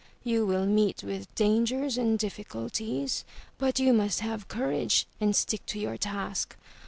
You 0.23 0.47
will 0.47 0.65
meet 0.65 1.03
with 1.03 1.35
dangers 1.35 1.95
and 1.95 2.17
difficulties, 2.17 3.23
but 3.59 3.77
you 3.77 3.93
must 3.93 4.21
have 4.21 4.47
courage 4.47 5.05
and 5.19 5.35
stick 5.35 5.63
to 5.67 5.79
your 5.79 5.95
task. 5.95 6.57